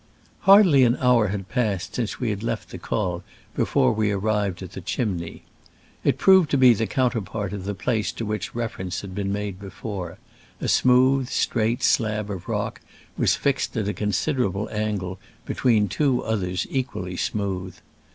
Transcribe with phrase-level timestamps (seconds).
[0.49, 3.23] Hardly an hour had passed since we left the col
[3.55, 5.43] before we arrived at the Chimney."
[6.03, 9.11] It proved to be the coun terpart of the place to which refer ence has
[9.11, 10.17] been before made:
[10.65, 12.81] a smooth, straight slab of rock
[13.15, 17.75] was fixed at a con siderable angle between two others equally smooth.